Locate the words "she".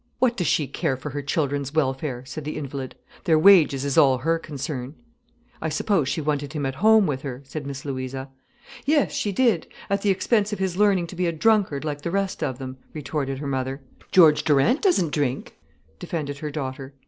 0.47-0.65, 6.09-6.21, 9.11-9.31